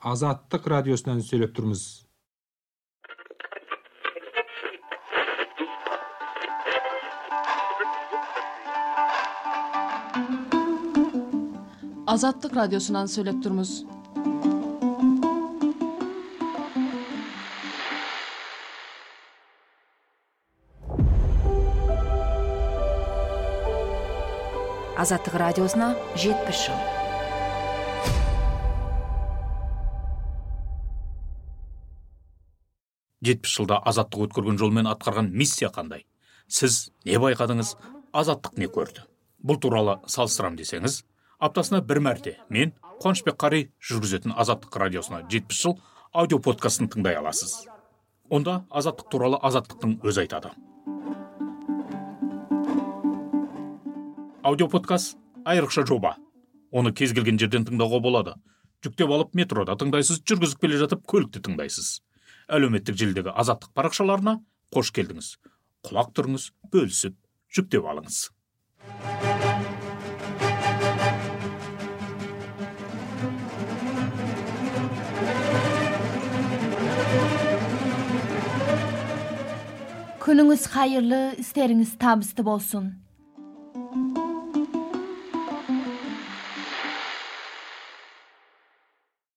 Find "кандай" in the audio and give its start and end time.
35.70-36.06